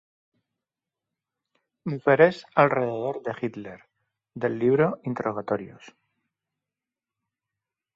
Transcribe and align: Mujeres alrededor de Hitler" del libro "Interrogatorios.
Mujeres 1.85 2.47
alrededor 2.55 3.21
de 3.21 3.35
Hitler" 3.39 3.81
del 4.33 4.57
libro 4.57 4.99
"Interrogatorios. 5.03 5.95